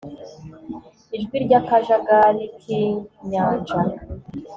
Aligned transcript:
Ijwi 1.17 1.35
ryakajagari 1.45 2.43
kinyanja 2.61 3.77